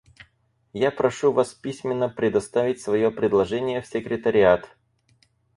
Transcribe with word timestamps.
Я 0.73 0.89
прошу 0.89 1.31
вас 1.31 1.53
письменно 1.53 2.09
представить 2.09 2.81
свое 2.81 3.11
предложение 3.11 3.83
в 3.83 3.85
секретариат. 3.85 4.75